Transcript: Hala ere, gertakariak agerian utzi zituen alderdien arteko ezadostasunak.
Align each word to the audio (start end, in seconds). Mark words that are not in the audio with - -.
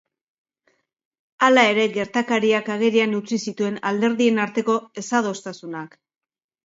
Hala 1.47 1.65
ere, 1.73 1.83
gertakariak 1.99 2.71
agerian 2.77 3.13
utzi 3.19 3.41
zituen 3.51 3.79
alderdien 3.91 4.41
arteko 4.47 4.79
ezadostasunak. 5.03 5.95